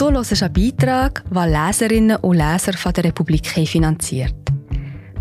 [0.00, 4.34] Du hörst einen Beitrag, den Leserinnen und Leser von der Republik finanziert.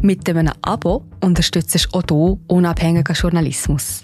[0.01, 4.03] Mit einem Abo unterstützt du auch du unabhängigen Journalismus.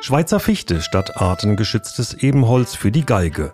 [0.00, 3.52] Schweizer Fichte statt artengeschütztes Ebenholz für die Geige.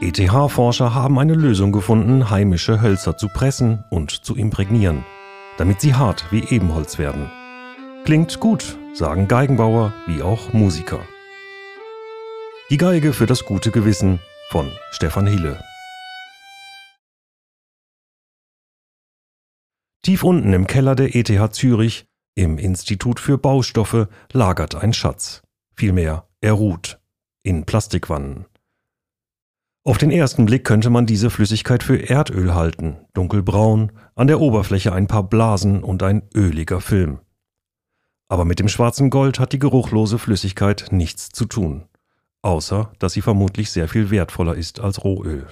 [0.00, 5.04] ETH-Forscher haben eine Lösung gefunden, heimische Hölzer zu pressen und zu imprägnieren,
[5.56, 7.30] damit sie hart wie Ebenholz werden.
[8.04, 11.00] Klingt gut, sagen Geigenbauer wie auch Musiker.
[12.70, 14.18] Die Geige für das gute Gewissen
[14.50, 15.62] von Stefan Hiele.
[20.02, 25.42] Tief unten im Keller der ETH Zürich, im Institut für Baustoffe, lagert ein Schatz.
[25.76, 27.00] Vielmehr, er ruht
[27.42, 28.46] in Plastikwannen.
[29.86, 34.94] Auf den ersten Blick könnte man diese Flüssigkeit für Erdöl halten, dunkelbraun, an der Oberfläche
[34.94, 37.18] ein paar Blasen und ein öliger Film.
[38.28, 41.84] Aber mit dem schwarzen Gold hat die geruchlose Flüssigkeit nichts zu tun,
[42.40, 45.48] außer dass sie vermutlich sehr viel wertvoller ist als Rohöl.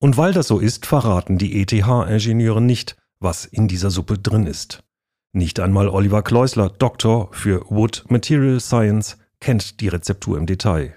[0.00, 4.84] Und weil das so ist, verraten die ETH-Ingenieure nicht, was in dieser Suppe drin ist.
[5.32, 10.94] Nicht einmal Oliver Kleusler, Doktor für Wood Material Science, kennt die Rezeptur im Detail.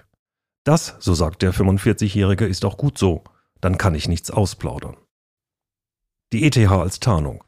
[0.64, 3.24] Das, so sagt der 45-Jährige, ist auch gut so,
[3.60, 4.96] dann kann ich nichts ausplaudern.
[6.32, 7.42] Die ETH als Tarnung.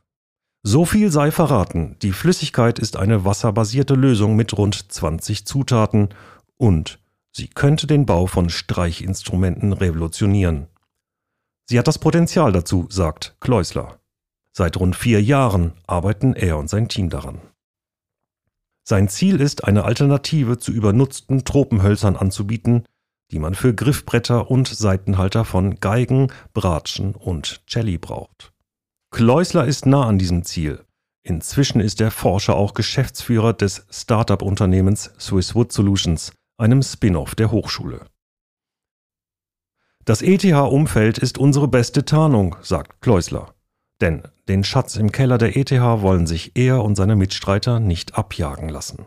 [0.64, 6.10] So viel sei verraten, die Flüssigkeit ist eine wasserbasierte Lösung mit rund 20 Zutaten
[6.56, 7.00] und
[7.32, 10.68] sie könnte den Bau von Streichinstrumenten revolutionieren.
[11.66, 13.98] Sie hat das Potenzial dazu, sagt Kleusler.
[14.52, 17.40] Seit rund vier Jahren arbeiten er und sein Team daran.
[18.84, 22.84] Sein Ziel ist, eine Alternative zu übernutzten Tropenhölzern anzubieten,
[23.32, 28.52] die man für Griffbretter und Seitenhalter von Geigen, Bratschen und Celli braucht.
[29.10, 30.84] Kleusler ist nah an diesem Ziel.
[31.22, 38.06] Inzwischen ist der Forscher auch Geschäftsführer des Start-up-Unternehmens Swiss Wood Solutions, einem Spin-off der Hochschule.
[40.04, 43.54] Das ETH-Umfeld ist unsere beste Tarnung, sagt Kleusler.
[44.00, 48.68] Denn den Schatz im Keller der ETH wollen sich er und seine Mitstreiter nicht abjagen
[48.68, 49.06] lassen.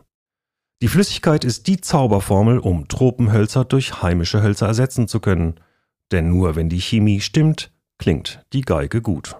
[0.81, 5.55] Die Flüssigkeit ist die Zauberformel, um Tropenhölzer durch heimische Hölzer ersetzen zu können.
[6.11, 9.37] Denn nur wenn die Chemie stimmt, klingt die Geige gut.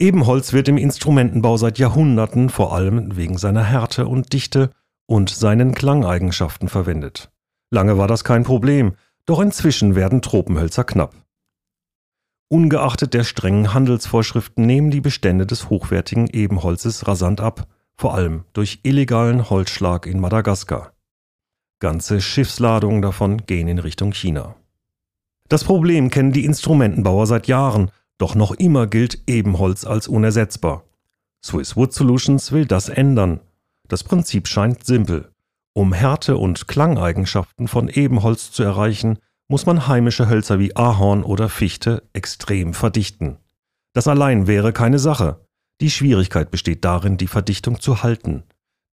[0.00, 4.70] Ebenholz wird im Instrumentenbau seit Jahrhunderten vor allem wegen seiner Härte und Dichte
[5.06, 7.30] und seinen Klangeigenschaften verwendet.
[7.70, 8.94] Lange war das kein Problem,
[9.26, 11.14] doch inzwischen werden Tropenhölzer knapp.
[12.48, 17.66] Ungeachtet der strengen Handelsvorschriften nehmen die Bestände des hochwertigen Ebenholzes rasant ab,
[17.98, 20.92] vor allem durch illegalen Holzschlag in Madagaskar.
[21.80, 24.54] Ganze Schiffsladungen davon gehen in Richtung China.
[25.48, 30.84] Das Problem kennen die Instrumentenbauer seit Jahren, doch noch immer gilt Ebenholz als unersetzbar.
[31.44, 33.40] Swiss Wood Solutions will das ändern.
[33.88, 35.32] Das Prinzip scheint simpel.
[35.72, 41.48] Um Härte und Klangeigenschaften von Ebenholz zu erreichen, muss man heimische Hölzer wie Ahorn oder
[41.48, 43.38] Fichte extrem verdichten.
[43.92, 45.40] Das allein wäre keine Sache.
[45.80, 48.44] Die Schwierigkeit besteht darin, die Verdichtung zu halten.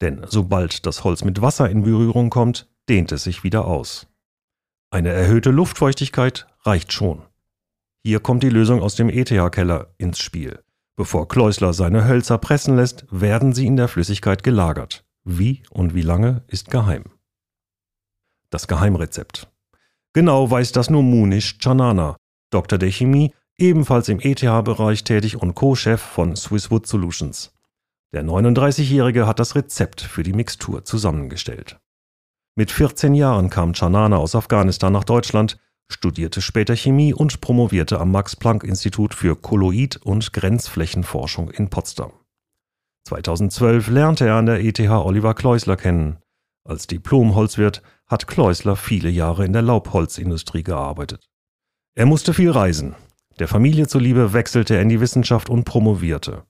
[0.00, 4.06] Denn sobald das Holz mit Wasser in Berührung kommt, dehnt es sich wieder aus.
[4.90, 7.22] Eine erhöhte Luftfeuchtigkeit reicht schon.
[8.02, 10.62] Hier kommt die Lösung aus dem ETH-Keller ins Spiel.
[10.96, 15.04] Bevor Kleusler seine Hölzer pressen lässt, werden sie in der Flüssigkeit gelagert.
[15.24, 17.04] Wie und wie lange ist geheim.
[18.50, 19.50] Das Geheimrezept.
[20.12, 22.16] Genau weiß das nur Munish Chanana,
[22.50, 27.52] Doktor der Chemie, ebenfalls im ETH-Bereich tätig und Co-Chef von Swisswood Solutions.
[28.12, 31.80] Der 39-Jährige hat das Rezept für die Mixtur zusammengestellt.
[32.56, 38.12] Mit 14 Jahren kam Chanana aus Afghanistan nach Deutschland, studierte später Chemie und promovierte am
[38.12, 42.12] Max-Planck-Institut für Kolloid- und Grenzflächenforschung in Potsdam.
[43.08, 46.18] 2012 lernte er an der ETH Oliver Kleusler kennen.
[46.64, 51.28] Als Diplom-Holzwirt hat Kleusler viele Jahre in der Laubholzindustrie gearbeitet.
[51.94, 52.94] Er musste viel reisen.
[53.38, 56.44] Der Familie zuliebe wechselte er in die Wissenschaft und promovierte.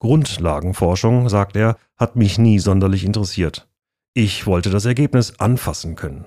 [0.00, 3.68] Grundlagenforschung, sagt er, hat mich nie sonderlich interessiert.
[4.14, 6.24] Ich wollte das Ergebnis anfassen können.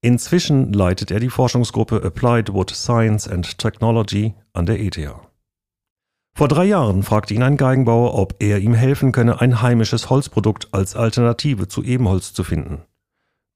[0.00, 4.98] Inzwischen leitet er die Forschungsgruppe Applied Wood Science and Technology an der ETH.
[6.34, 10.68] Vor drei Jahren fragte ihn ein Geigenbauer, ob er ihm helfen könne, ein heimisches Holzprodukt
[10.72, 12.82] als Alternative zu Ebenholz zu finden.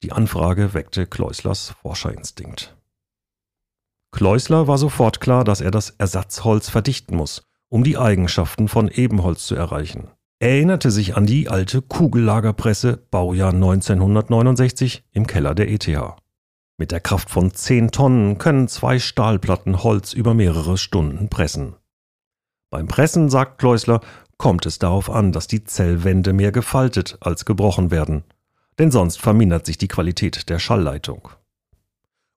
[0.03, 2.75] Die Anfrage weckte Kleuslers Forscherinstinkt.
[4.13, 9.45] Kleusler war sofort klar, dass er das Ersatzholz verdichten muss, um die Eigenschaften von Ebenholz
[9.47, 10.07] zu erreichen.
[10.39, 15.89] Er erinnerte sich an die alte Kugellagerpresse Baujahr 1969 im Keller der ETH.
[16.77, 21.75] Mit der Kraft von 10 Tonnen können zwei Stahlplatten Holz über mehrere Stunden pressen.
[22.69, 24.01] Beim Pressen, sagt Kleusler,
[24.37, 28.23] kommt es darauf an, dass die Zellwände mehr gefaltet als gebrochen werden,
[28.77, 31.29] denn sonst vermindert sich die Qualität der Schallleitung.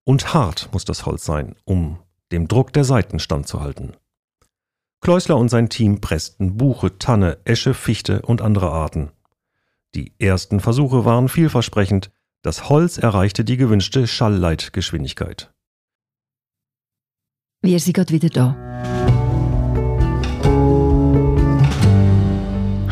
[0.08, 1.98] Und hart muss das Holz sein, um
[2.30, 3.96] dem Druck der Saiten standzuhalten.
[5.00, 9.10] Kleusler und sein Team pressten Buche, Tanne, Esche, Fichte und andere Arten.
[9.96, 12.12] Die ersten Versuche waren vielversprechend,
[12.42, 15.52] das Holz erreichte die gewünschte Schallleitgeschwindigkeit.
[17.62, 18.56] Wir sind gerade wieder da.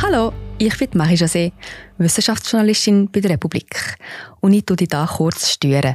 [0.02, 1.52] Hallo, ich bin Marie José,
[1.98, 3.98] Wissenschaftsjournalistin bei der Republik.
[4.40, 5.94] Und ich tue dich hier kurz stören.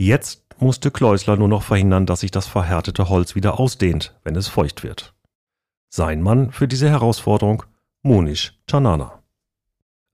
[0.00, 4.48] Jetzt musste Kleusler nur noch verhindern, dass sich das verhärtete Holz wieder ausdehnt, wenn es
[4.48, 5.14] feucht wird.
[5.90, 7.64] Sein Mann für diese Herausforderung
[8.02, 9.22] Monish Chanana.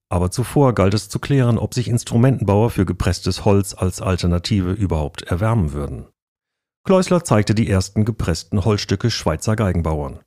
[0.09, 5.23] Aber zuvor galt es zu klären, ob sich Instrumentenbauer für gepresstes Holz als Alternative überhaupt
[5.23, 6.07] erwärmen würden.
[6.83, 10.19] Kleusler zeigte die ersten gepressten Holzstücke Schweizer Geigenbauern.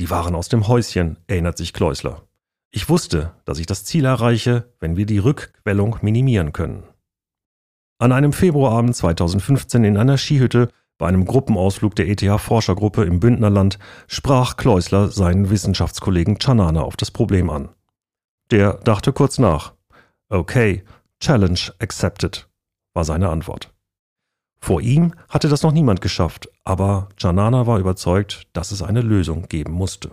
[0.00, 2.22] Die waren aus dem Häuschen, erinnert sich Kleusler.
[2.72, 6.88] Ich wusste, dass ich das Ziel erreiche, wenn wir die Rückquellung minimieren können.
[7.98, 10.68] An einem Februarabend 2015 in einer Skihütte
[10.98, 17.50] bei einem Gruppenausflug der ETH-Forschergruppe im Bündnerland sprach Kleusler seinen Wissenschaftskollegen Chanana auf das Problem
[17.50, 17.68] an.
[18.50, 19.74] Der dachte kurz nach.
[20.28, 20.84] Okay,
[21.20, 22.48] Challenge accepted,
[22.94, 23.72] war seine Antwort.
[24.60, 29.46] Vor ihm hatte das noch niemand geschafft, aber Chanana war überzeugt, dass es eine Lösung
[29.48, 30.10] geben musste.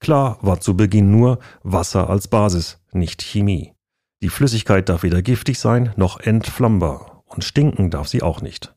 [0.00, 3.73] Klar war zu Beginn nur Wasser als Basis, nicht Chemie.
[4.24, 8.74] Die Flüssigkeit darf weder giftig sein noch entflammbar und stinken darf sie auch nicht.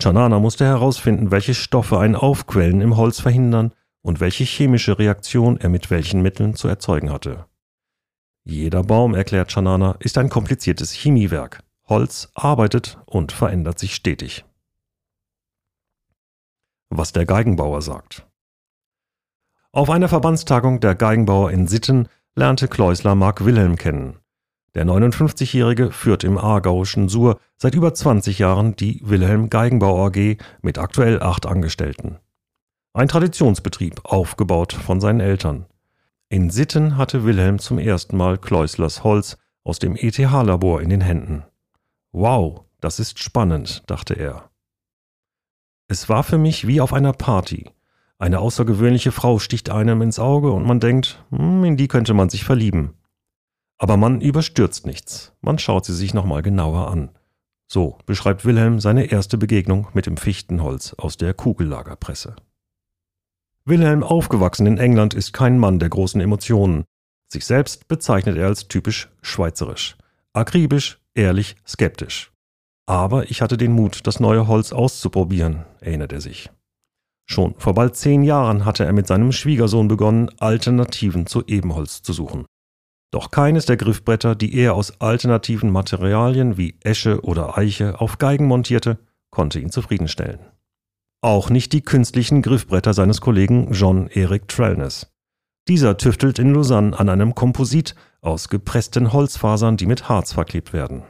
[0.00, 5.68] Chanana musste herausfinden, welche Stoffe ein Aufquellen im Holz verhindern und welche chemische Reaktion er
[5.68, 7.44] mit welchen Mitteln zu erzeugen hatte.
[8.44, 11.62] Jeder Baum, erklärt Chanana, ist ein kompliziertes Chemiewerk.
[11.84, 14.46] Holz arbeitet und verändert sich stetig.
[16.88, 18.26] Was der Geigenbauer sagt.
[19.70, 24.18] Auf einer Verbandstagung der Geigenbauer in Sitten lernte Kleusler Mark Wilhelm kennen.
[24.78, 30.78] Der 59-Jährige führt im aargauischen Sur seit über 20 Jahren die Wilhelm Geigenbau AG mit
[30.78, 32.20] aktuell acht Angestellten.
[32.92, 35.66] Ein Traditionsbetrieb, aufgebaut von seinen Eltern.
[36.28, 41.42] In Sitten hatte Wilhelm zum ersten Mal Kleuslers Holz aus dem ETH-Labor in den Händen.
[42.12, 44.48] Wow, das ist spannend, dachte er.
[45.88, 47.68] Es war für mich wie auf einer Party.
[48.16, 52.30] Eine außergewöhnliche Frau sticht einem ins Auge und man denkt, hm, in die könnte man
[52.30, 52.94] sich verlieben.
[53.78, 55.32] Aber man überstürzt nichts.
[55.40, 57.10] Man schaut sie sich nochmal genauer an.
[57.70, 62.34] So beschreibt Wilhelm seine erste Begegnung mit dem Fichtenholz aus der Kugellagerpresse.
[63.64, 66.84] Wilhelm, aufgewachsen in England, ist kein Mann der großen Emotionen.
[67.30, 69.96] Sich selbst bezeichnet er als typisch schweizerisch.
[70.32, 72.32] Akribisch, ehrlich, skeptisch.
[72.86, 76.50] Aber ich hatte den Mut, das neue Holz auszuprobieren, erinnert er sich.
[77.26, 82.14] Schon vor bald zehn Jahren hatte er mit seinem Schwiegersohn begonnen, Alternativen zu Ebenholz zu
[82.14, 82.46] suchen.
[83.10, 88.46] Doch keines der Griffbretter, die er aus alternativen Materialien wie Esche oder Eiche auf Geigen
[88.46, 88.98] montierte,
[89.30, 90.40] konnte ihn zufriedenstellen.
[91.22, 95.12] Auch nicht die künstlichen Griffbretter seines Kollegen John Eric Trellness.
[95.68, 101.02] Dieser tüftelt in Lausanne an einem Komposit aus gepressten Holzfasern, die mit Harz verklebt werden.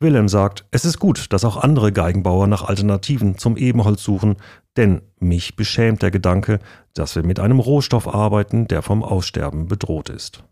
[0.00, 4.36] Wilhelm sagt, es ist gut, dass auch andere Geigenbauer nach Alternativen zum Ebenholz suchen,
[4.76, 6.58] denn mich beschämt der Gedanke,
[6.94, 10.42] dass wir mit einem Rohstoff arbeiten, der vom Aussterben bedroht ist.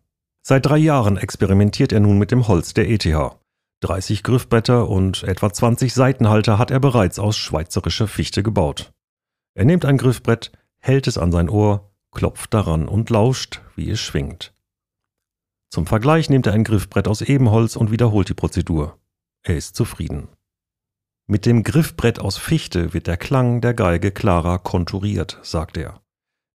[0.48, 3.06] Seit drei Jahren experimentiert er nun mit dem Holz der ETH.
[3.80, 8.94] 30 Griffbretter und etwa 20 Seitenhalter hat er bereits aus schweizerischer Fichte gebaut.
[9.52, 14.00] Er nimmt ein Griffbrett, hält es an sein Ohr, klopft daran und lauscht, wie es
[14.00, 14.54] schwingt.
[15.68, 18.96] Zum Vergleich nimmt er ein Griffbrett aus Ebenholz und wiederholt die Prozedur.
[19.42, 20.28] Er ist zufrieden.
[21.26, 26.00] Mit dem Griffbrett aus Fichte wird der Klang der Geige klarer konturiert, sagt er.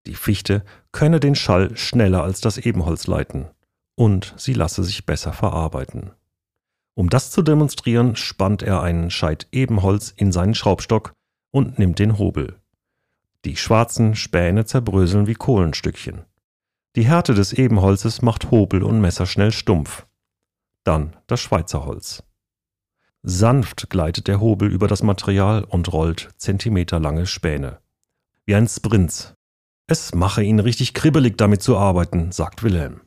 [0.08, 3.53] Die Fichte könne den Schall schneller als das Ebenholz leiten
[3.96, 6.12] und sie lasse sich besser verarbeiten.
[6.94, 11.12] Um das zu demonstrieren, spannt er einen Scheit Ebenholz in seinen Schraubstock
[11.50, 12.60] und nimmt den Hobel.
[13.44, 16.24] Die schwarzen Späne zerbröseln wie Kohlenstückchen.
[16.96, 20.06] Die Härte des Ebenholzes macht Hobel und Messer schnell stumpf.
[20.84, 22.22] Dann das Schweizer Holz.
[23.22, 27.78] Sanft gleitet der Hobel über das Material und rollt zentimeterlange Späne.
[28.44, 29.34] Wie ein Sprint.
[29.86, 33.00] Es mache ihn richtig kribbelig damit zu arbeiten, sagt Wilhelm.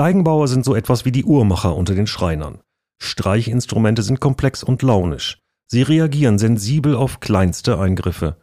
[0.00, 2.60] Geigenbauer sind so etwas wie die Uhrmacher unter den Schreinern.
[3.02, 5.42] Streichinstrumente sind komplex und launisch.
[5.66, 8.38] Sie reagieren sensibel auf kleinste Eingriffe.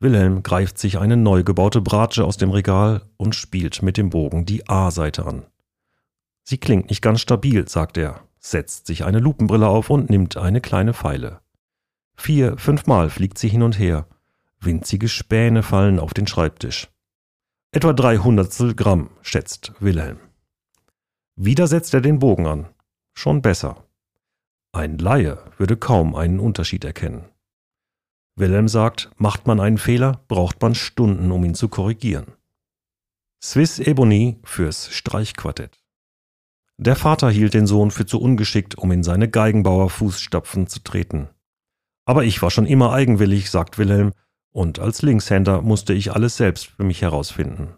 [0.00, 4.46] Wilhelm greift sich eine neu gebaute Bratsche aus dem Regal und spielt mit dem Bogen
[4.46, 5.44] die A-Seite an.
[6.42, 10.62] Sie klingt nicht ganz stabil, sagt er, setzt sich eine Lupenbrille auf und nimmt eine
[10.62, 11.40] kleine Feile.
[12.16, 14.06] Vier, fünfmal fliegt sie hin und her.
[14.58, 16.88] Winzige Späne fallen auf den Schreibtisch.
[17.72, 20.16] Etwa drei Hundertstel Gramm, schätzt Wilhelm.
[21.40, 22.66] Wieder setzt er den Bogen an.
[23.14, 23.84] Schon besser.
[24.72, 27.26] Ein Laie würde kaum einen Unterschied erkennen.
[28.34, 32.32] Wilhelm sagt, macht man einen Fehler, braucht man Stunden, um ihn zu korrigieren.
[33.40, 35.80] Swiss Ebony fürs Streichquartett.
[36.76, 41.28] Der Vater hielt den Sohn für zu ungeschickt, um in seine Geigenbauer-Fußstapfen zu treten.
[42.04, 44.12] Aber ich war schon immer eigenwillig, sagt Wilhelm,
[44.50, 47.76] und als Linkshänder musste ich alles selbst für mich herausfinden.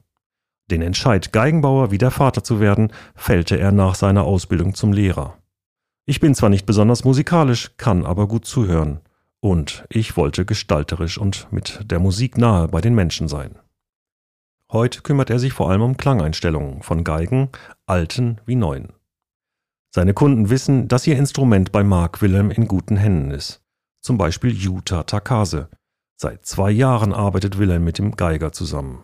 [0.70, 5.36] Den Entscheid, Geigenbauer wie der Vater zu werden, fällte er nach seiner Ausbildung zum Lehrer.
[6.06, 9.00] Ich bin zwar nicht besonders musikalisch, kann aber gut zuhören.
[9.40, 13.58] Und ich wollte gestalterisch und mit der Musik nahe bei den Menschen sein.
[14.70, 17.48] Heute kümmert er sich vor allem um Klangeinstellungen von Geigen,
[17.86, 18.92] alten wie neuen.
[19.92, 23.60] Seine Kunden wissen, dass ihr Instrument bei Mark Wilhelm in guten Händen ist.
[24.00, 25.68] Zum Beispiel Yuta Takase.
[26.14, 29.02] Seit zwei Jahren arbeitet Wilhelm mit dem Geiger zusammen.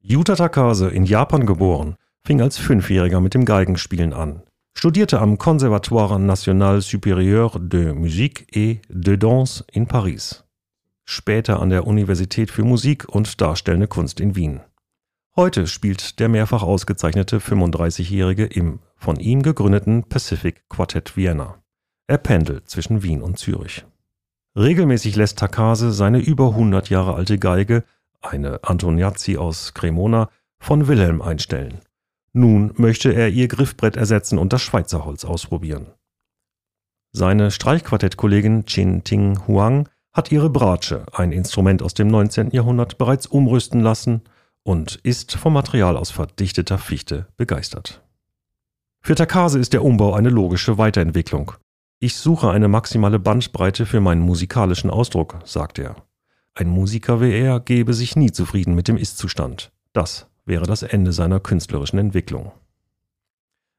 [0.00, 4.42] Yuta Takase, in Japan geboren, fing als Fünfjähriger mit dem Geigenspielen an,
[4.76, 10.44] studierte am Conservatoire National Supérieur de Musique et de Danse in Paris,
[11.04, 14.60] später an der Universität für Musik und Darstellende Kunst in Wien.
[15.34, 21.62] Heute spielt der mehrfach ausgezeichnete 35-Jährige im von ihm gegründeten Pacific Quartet Vienna.
[22.06, 23.84] Er pendelt zwischen Wien und Zürich.
[24.56, 27.84] Regelmäßig lässt Takase seine über 100 Jahre alte Geige,
[28.20, 31.80] eine Antoniazzi aus Cremona, von Wilhelm einstellen.
[32.32, 35.86] Nun möchte er ihr Griffbrett ersetzen und das Schweizer Holz ausprobieren.
[37.12, 42.50] Seine Streichquartettkollegin Chin Ting Huang hat ihre Bratsche, ein Instrument aus dem 19.
[42.50, 44.22] Jahrhundert, bereits umrüsten lassen
[44.62, 48.02] und ist vom Material aus verdichteter Fichte begeistert.
[49.00, 51.52] Für Takase ist der Umbau eine logische Weiterentwicklung.
[52.00, 56.07] Ich suche eine maximale Bandbreite für meinen musikalischen Ausdruck, sagt er.
[56.58, 59.70] Ein Musiker wie er gebe sich nie zufrieden mit dem Ist-Zustand.
[59.92, 62.50] Das wäre das Ende seiner künstlerischen Entwicklung.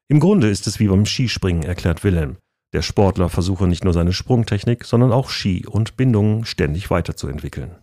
[0.08, 2.38] Im Grunde ist es wie beim Skispringen, erklärt Wilhelm.
[2.72, 7.76] Der Sportler versuche nicht nur seine Sprungtechnik, sondern auch Ski und Bindungen ständig weiterzuentwickeln.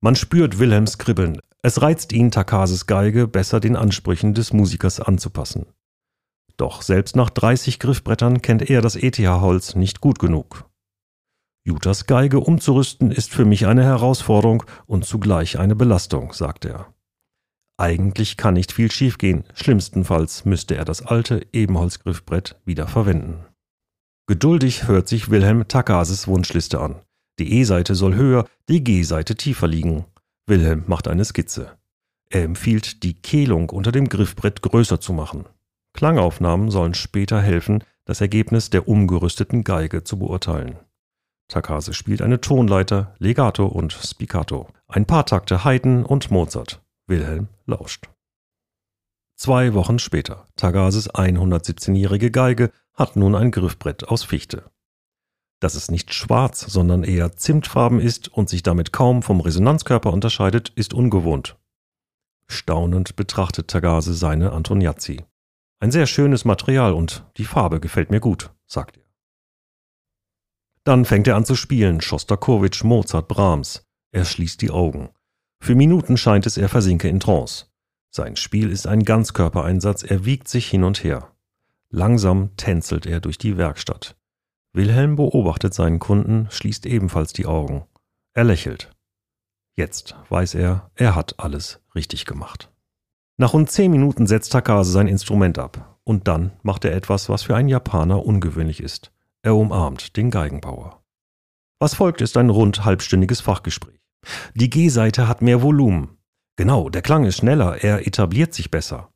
[0.00, 1.38] Man spürt Wilhelms Kribbeln.
[1.62, 5.66] Es reizt ihn, Takases Geige besser den Ansprüchen des Musikers anzupassen.
[6.56, 10.68] Doch selbst nach 30 Griffbrettern kennt er das ETH-Holz nicht gut genug.
[11.66, 16.92] Jutas Geige umzurüsten ist für mich eine Herausforderung und zugleich eine Belastung, sagt er.
[17.78, 23.46] Eigentlich kann nicht viel schiefgehen, schlimmstenfalls müsste er das alte Ebenholzgriffbrett wieder verwenden.
[24.26, 26.96] Geduldig hört sich Wilhelm Takases Wunschliste an.
[27.38, 30.04] Die E-Seite soll höher, die G-Seite tiefer liegen.
[30.46, 31.72] Wilhelm macht eine Skizze.
[32.28, 35.46] Er empfiehlt, die Kehlung unter dem Griffbrett größer zu machen.
[35.94, 40.76] Klangaufnahmen sollen später helfen, das Ergebnis der umgerüsteten Geige zu beurteilen.
[41.48, 46.80] Takase spielt eine Tonleiter, Legato und Spiccato, ein paar Takte Haydn und Mozart.
[47.06, 48.08] Wilhelm lauscht.
[49.36, 50.46] Zwei Wochen später.
[50.56, 54.70] Tagases 117-jährige Geige hat nun ein Griffbrett aus Fichte.
[55.60, 60.70] Dass es nicht schwarz, sondern eher zimtfarben ist und sich damit kaum vom Resonanzkörper unterscheidet,
[60.76, 61.56] ist ungewohnt.
[62.46, 65.24] Staunend betrachtet Tagase seine Antoniazzi.
[65.80, 69.03] Ein sehr schönes Material und die Farbe gefällt mir gut, sagt er.
[70.84, 73.86] Dann fängt er an zu spielen, Schostakowitsch, Mozart, Brahms.
[74.12, 75.08] Er schließt die Augen.
[75.60, 77.66] Für Minuten scheint es, er versinke in Trance.
[78.10, 81.32] Sein Spiel ist ein Ganzkörpereinsatz, er wiegt sich hin und her.
[81.88, 84.16] Langsam tänzelt er durch die Werkstatt.
[84.74, 87.84] Wilhelm beobachtet seinen Kunden, schließt ebenfalls die Augen.
[88.34, 88.90] Er lächelt.
[89.76, 92.70] Jetzt weiß er, er hat alles richtig gemacht.
[93.36, 95.98] Nach rund zehn Minuten setzt Takase sein Instrument ab.
[96.04, 99.13] Und dann macht er etwas, was für einen Japaner ungewöhnlich ist.
[99.44, 101.04] Er umarmt den Geigenbauer.
[101.78, 104.00] Was folgt, ist ein rund halbstündiges Fachgespräch.
[104.54, 106.16] Die G-Seite hat mehr Volumen.
[106.56, 109.10] Genau, der Klang ist schneller, er etabliert sich besser.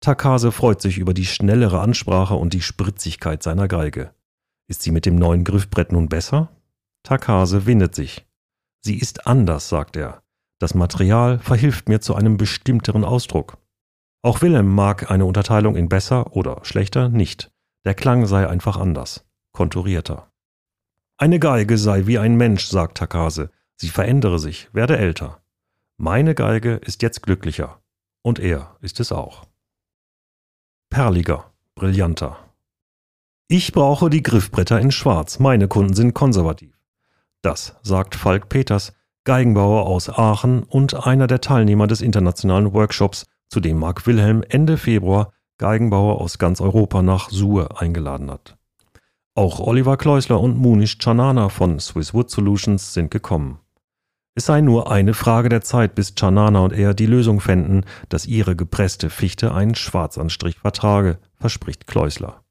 [0.00, 4.14] Takase freut sich über die schnellere Ansprache und die Spritzigkeit seiner Geige.
[4.68, 6.50] Ist sie mit dem neuen Griffbrett nun besser?
[7.02, 8.24] Takase windet sich.
[8.82, 10.22] Sie ist anders, sagt er.
[10.60, 13.58] Das Material verhilft mir zu einem bestimmteren Ausdruck.
[14.22, 17.50] Auch Wilhelm mag eine Unterteilung in besser oder schlechter nicht.
[17.84, 20.30] Der Klang sei einfach anders, konturierter.
[21.16, 23.50] Eine Geige sei wie ein Mensch, sagt Takase.
[23.76, 25.42] Sie verändere sich, werde älter.
[25.96, 27.80] Meine Geige ist jetzt glücklicher.
[28.22, 29.46] Und er ist es auch.
[30.90, 32.38] Perliger, brillanter.
[33.48, 35.38] Ich brauche die Griffbretter in Schwarz.
[35.38, 36.78] Meine Kunden sind konservativ.
[37.42, 38.92] Das sagt Falk Peters,
[39.24, 44.76] Geigenbauer aus Aachen und einer der Teilnehmer des internationalen Workshops, zu dem Mark Wilhelm Ende
[44.76, 48.56] Februar Geigenbauer aus ganz Europa nach Suhr eingeladen hat.
[49.34, 53.60] Auch Oliver Kleusler und Munish Chanana von Swiss Wood Solutions sind gekommen.
[54.34, 58.26] Es sei nur eine Frage der Zeit, bis Chanana und er die Lösung fänden, dass
[58.26, 62.42] ihre gepresste Fichte einen Schwarzanstrich vertrage, verspricht Kleusler.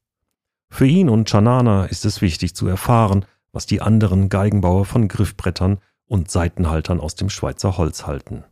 [0.69, 5.79] Für ihn und Chanana ist es wichtig zu erfahren, was die anderen Geigenbauer von Griffbrettern
[6.05, 8.43] und Seitenhaltern aus dem Schweizer Holz halten.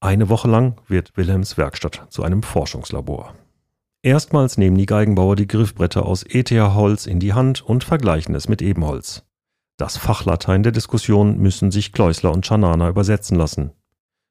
[0.00, 3.34] Eine Woche lang wird Wilhelms Werkstatt zu einem Forschungslabor.
[4.04, 8.60] Erstmals nehmen die Geigenbauer die Griffbretter aus ETH-Holz in die Hand und vergleichen es mit
[8.60, 9.24] Ebenholz.
[9.76, 13.70] Das Fachlatein der Diskussion müssen sich Kleusler und Schanana übersetzen lassen.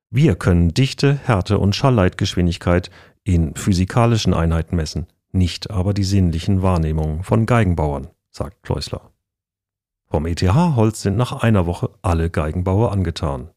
[0.09, 2.91] Wir können Dichte, Härte und Schallleitgeschwindigkeit
[3.23, 9.11] in physikalischen Einheiten messen, nicht aber die sinnlichen Wahrnehmungen von Geigenbauern, sagt Kleusler.
[10.09, 13.51] Vom ETH-Holz sind nach einer Woche alle Geigenbauer angetan.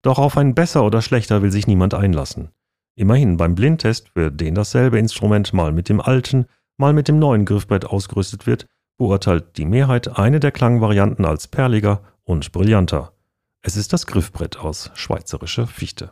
[0.00, 2.48] Doch auf ein besser oder schlechter will sich niemand einlassen.
[3.00, 6.44] Immerhin beim Blindtest, für den dasselbe Instrument mal mit dem alten,
[6.76, 8.66] mal mit dem neuen Griffbrett ausgerüstet wird,
[8.98, 13.14] beurteilt die Mehrheit eine der Klangvarianten als perliger und brillanter.
[13.62, 16.10] Es ist das Griffbrett aus schweizerischer Fichte.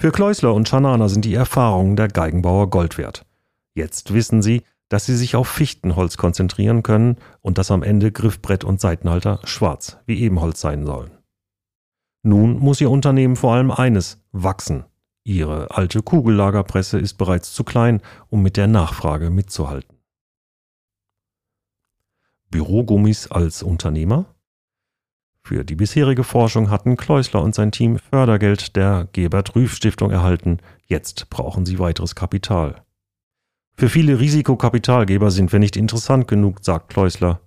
[0.00, 3.26] Für Kleusler und Schanana sind die Erfahrungen der Geigenbauer Gold wert.
[3.74, 8.64] Jetzt wissen sie, dass sie sich auf Fichtenholz konzentrieren können und dass am Ende Griffbrett
[8.64, 11.10] und Seitenhalter schwarz wie Ebenholz sein sollen.
[12.22, 14.86] Nun muss Ihr Unternehmen vor allem eines, wachsen.
[15.24, 19.98] Ihre alte Kugellagerpresse ist bereits zu klein, um mit der Nachfrage mitzuhalten.
[22.50, 24.26] Bürogummis als Unternehmer?
[25.42, 30.58] Für die bisherige Forschung hatten Kleusler und sein Team Fördergeld der Gebert Rüff Stiftung erhalten.
[30.86, 32.82] Jetzt brauchen sie weiteres Kapital.
[33.76, 37.40] Für viele Risikokapitalgeber sind wir nicht interessant genug, sagt Kleusler.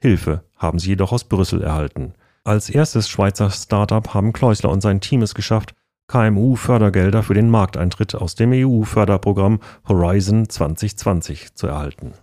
[0.00, 2.14] Hilfe haben sie jedoch aus Brüssel erhalten.
[2.44, 5.74] Als erstes Schweizer Startup haben Kleusler und sein Team es geschafft,
[6.08, 12.14] KMU-Fördergelder für den Markteintritt aus dem EU-Förderprogramm Horizon 2020 zu erhalten.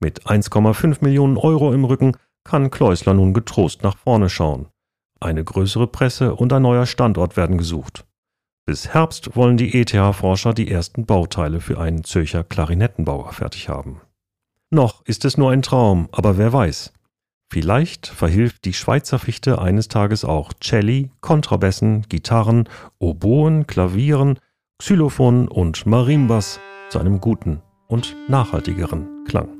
[0.00, 4.68] Mit 1,5 Millionen Euro im Rücken kann Kleusler nun getrost nach vorne schauen.
[5.20, 8.04] Eine größere Presse und ein neuer Standort werden gesucht.
[8.66, 14.00] Bis Herbst wollen die ETH-Forscher die ersten Bauteile für einen Zürcher Klarinettenbauer fertig haben.
[14.70, 16.92] Noch ist es nur ein Traum, aber wer weiß.
[17.48, 24.38] Vielleicht verhilft die Schweizer Fichte eines Tages auch Celli, Kontrabässen, Gitarren, Oboen, Klavieren,
[24.78, 29.55] Xylophonen und Marimbas zu einem guten und nachhaltigeren Klang.